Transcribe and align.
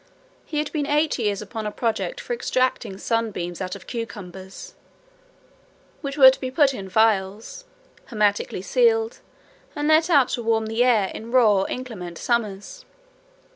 He 0.47 0.57
had 0.57 0.71
been 0.71 0.87
eight 0.87 1.19
years 1.19 1.43
upon 1.43 1.67
a 1.67 1.71
project 1.71 2.19
for 2.19 2.33
extracting 2.33 2.97
sunbeams 2.97 3.61
out 3.61 3.75
of 3.75 3.85
cucumbers, 3.85 4.73
which 6.01 6.17
were 6.17 6.31
to 6.31 6.39
be 6.39 6.49
put 6.49 6.73
in 6.73 6.89
phials 6.89 7.65
hermetically 8.05 8.63
sealed, 8.63 9.19
and 9.75 9.87
let 9.87 10.09
out 10.09 10.29
to 10.29 10.41
warm 10.41 10.65
the 10.65 10.83
air 10.83 11.11
in 11.13 11.29
raw 11.29 11.65
inclement 11.65 12.17
summers. 12.17 12.83